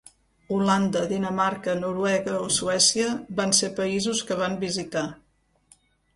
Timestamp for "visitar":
4.67-5.07